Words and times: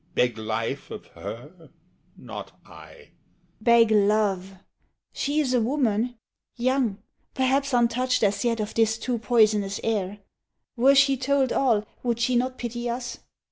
beg 0.15 0.35
life 0.35 0.89
of 0.89 1.05
her? 1.13 1.69
Not 2.17 2.59
I. 2.65 2.93
SHE. 2.95 3.09
Beg 3.63 3.91
love. 3.91 4.53
She 5.13 5.39
is 5.39 5.53
a 5.53 5.61
woman, 5.61 6.17
young, 6.55 6.97
perhaps 7.35 7.71
Untouched 7.71 8.23
as 8.23 8.43
yet 8.43 8.59
of 8.59 8.73
this 8.73 8.97
too 8.97 9.19
poisonous 9.19 9.79
air. 9.83 10.17
Were 10.75 10.95
she 10.95 11.17
told 11.17 11.53
all, 11.53 11.85
would 12.01 12.19
she 12.19 12.35
not 12.35 12.57
pity 12.57 12.89
us? 12.89 13.19